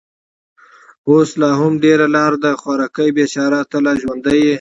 اوس 1.09 1.29
هم 1.59 1.73
ډېره 1.83 2.07
لار 2.15 2.33
ده. 2.43 2.51
خوارکۍ، 2.61 3.09
بېچاره، 3.17 3.59
ته 3.71 3.77
لا 3.85 3.93
ژوندۍ 4.01 4.37
يې؟ 4.43 4.49